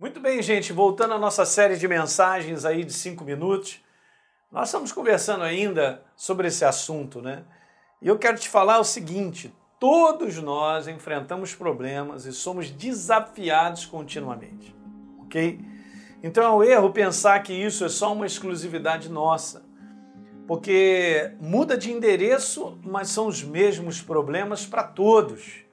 [0.00, 3.80] Muito bem, gente, voltando à nossa série de mensagens aí de cinco minutos,
[4.48, 7.42] nós estamos conversando ainda sobre esse assunto, né?
[8.00, 14.72] E eu quero te falar o seguinte: todos nós enfrentamos problemas e somos desafiados continuamente,
[15.22, 15.58] ok?
[16.22, 19.64] Então é um erro pensar que isso é só uma exclusividade nossa,
[20.46, 25.64] porque muda de endereço, mas são os mesmos problemas para todos.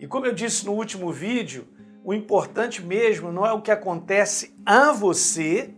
[0.00, 1.73] E como eu disse no último vídeo,
[2.04, 5.74] o importante mesmo não é o que acontece a você,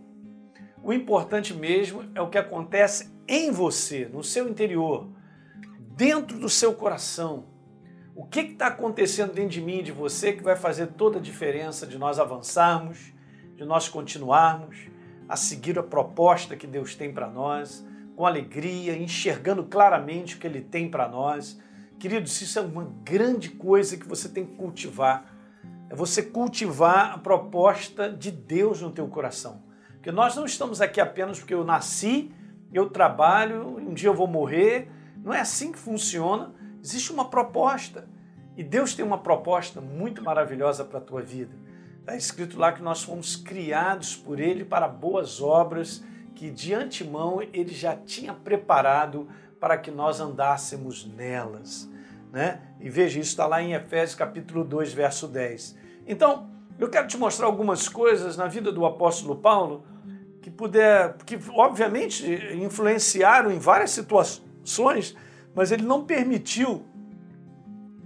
[0.83, 5.07] o importante mesmo é o que acontece em você, no seu interior,
[5.95, 7.45] dentro do seu coração.
[8.13, 11.21] O que está acontecendo dentro de mim e de você que vai fazer toda a
[11.21, 13.13] diferença de nós avançarmos,
[13.55, 14.89] de nós continuarmos
[15.29, 17.87] a seguir a proposta que Deus tem para nós,
[18.17, 21.57] com alegria, enxergando claramente o que Ele tem para nós.
[21.97, 25.36] Queridos, isso é uma grande coisa que você tem que cultivar
[25.89, 29.61] é você cultivar a proposta de Deus no teu coração.
[29.93, 32.31] Porque nós não estamos aqui apenas porque eu nasci,
[32.73, 34.89] eu trabalho, um dia eu vou morrer.
[35.23, 36.53] Não é assim que funciona.
[36.83, 38.07] Existe uma proposta.
[38.55, 41.55] E Deus tem uma proposta muito maravilhosa para a tua vida.
[41.99, 46.03] Está escrito lá que nós fomos criados por Ele para boas obras
[46.33, 49.27] que de antemão Ele já tinha preparado
[49.59, 51.89] para que nós andássemos nelas.
[52.31, 52.59] Né?
[52.79, 55.75] E veja, isso está lá em Efésios capítulo 2, verso 10.
[56.05, 59.83] Então, eu quero te mostrar algumas coisas na vida do apóstolo Paulo
[60.41, 62.25] que puder, que obviamente
[62.61, 65.15] influenciaram em várias situações,
[65.53, 66.85] mas ele não permitiu,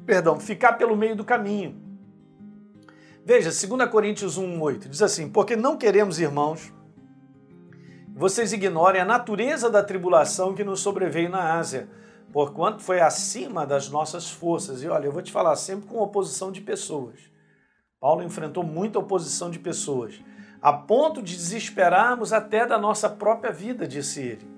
[0.05, 1.79] perdão, ficar pelo meio do caminho.
[3.23, 6.73] Veja, 2 Coríntios 1:8 diz assim: "Porque não queremos, irmãos,
[8.15, 11.87] vocês ignorem a natureza da tribulação que nos sobreveio na Ásia,
[12.31, 14.81] porquanto foi acima das nossas forças.
[14.83, 17.19] E olha, eu vou te falar sempre com oposição de pessoas.
[17.99, 20.19] Paulo enfrentou muita oposição de pessoas,
[20.61, 24.49] a ponto de desesperarmos até da nossa própria vida, disse ele.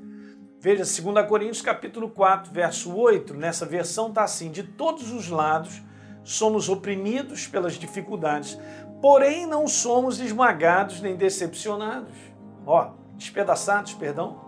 [0.59, 5.81] Veja, 2 Coríntios capítulo 4, verso 8, nessa versão está assim: de todos os lados
[6.23, 8.57] somos oprimidos pelas dificuldades,
[9.01, 12.13] porém não somos esmagados nem decepcionados.
[12.65, 14.39] Ó, despedaçados, perdão,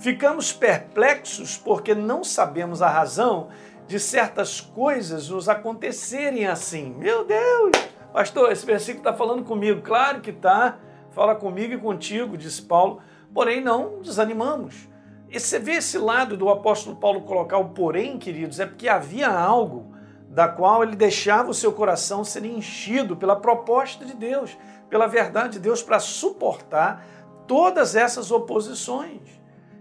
[0.00, 3.48] Ficamos perplexos porque não sabemos a razão
[3.86, 6.94] de certas coisas nos acontecerem assim.
[6.96, 7.72] Meu Deus!
[8.10, 9.82] Pastor, esse versículo está falando comigo.
[9.82, 10.78] Claro que está.
[11.10, 13.02] Fala comigo e contigo, disse Paulo.
[13.34, 14.88] Porém, não desanimamos.
[15.28, 19.28] E você vê esse lado do apóstolo Paulo colocar o porém, queridos, é porque havia
[19.28, 19.94] algo
[20.30, 24.56] da qual ele deixava o seu coração ser enchido pela proposta de Deus,
[24.88, 27.04] pela verdade de Deus, para suportar
[27.46, 29.39] todas essas oposições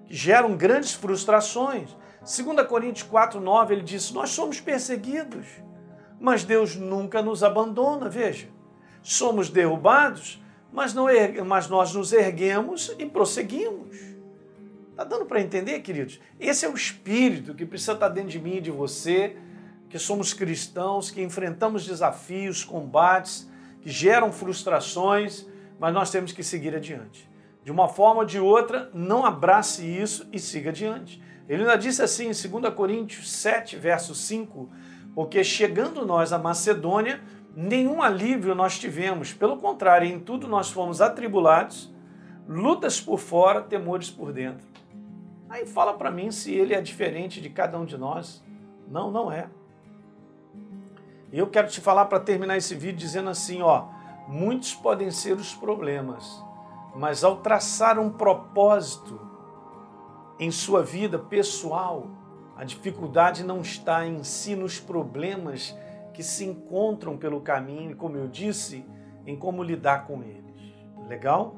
[0.10, 1.96] geram grandes frustrações.
[2.22, 5.46] 2 Coríntios 4,9 ele diz: Nós somos perseguidos,
[6.20, 8.10] mas Deus nunca nos abandona.
[8.10, 8.50] Veja,
[9.02, 10.42] somos derrubados,
[10.74, 11.06] mas, não
[11.46, 13.98] mas nós nos erguemos e prosseguimos.
[14.92, 16.20] Está dando para entender, queridos?
[16.38, 19.38] Esse é o espírito que precisa estar dentro de mim e de você,
[19.90, 23.50] que somos cristãos, que enfrentamos desafios, combates,
[23.82, 25.46] que geram frustrações,
[25.80, 27.29] mas nós temos que seguir adiante
[27.70, 31.22] de uma forma ou de outra, não abrace isso e siga adiante.
[31.48, 32.32] Ele ainda disse assim em
[32.62, 34.68] 2 Coríntios 7, verso 5,
[35.14, 37.22] porque chegando nós à Macedônia,
[37.56, 41.94] nenhum alívio nós tivemos, pelo contrário, em tudo nós fomos atribulados,
[42.48, 44.66] lutas por fora, temores por dentro.
[45.48, 48.44] Aí fala para mim se ele é diferente de cada um de nós.
[48.88, 49.48] Não, não é.
[51.32, 53.90] E eu quero te falar para terminar esse vídeo dizendo assim, ó,
[54.28, 56.44] muitos podem ser os problemas,
[56.96, 59.20] mas ao traçar um propósito
[60.40, 62.08] em sua vida pessoal,
[62.56, 65.78] a dificuldade não está em si nos problemas
[66.14, 68.86] que se encontram pelo caminho, e como eu disse,
[69.26, 70.44] em como lidar com eles.
[71.08, 71.56] Legal?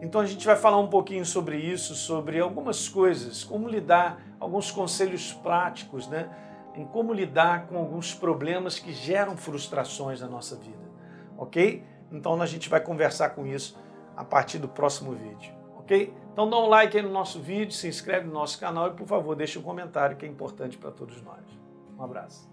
[0.00, 4.70] Então a gente vai falar um pouquinho sobre isso, sobre algumas coisas, como lidar, alguns
[4.70, 6.28] conselhos práticos, né?
[6.74, 10.90] Em como lidar com alguns problemas que geram frustrações na nossa vida.
[11.38, 11.84] Ok?
[12.10, 13.78] Então a gente vai conversar com isso
[14.16, 16.12] a partir do próximo vídeo, ok?
[16.32, 19.06] Então dá um like aí no nosso vídeo, se inscreve no nosso canal e por
[19.06, 21.44] favor deixe um comentário que é importante para todos nós.
[21.98, 22.51] Um abraço.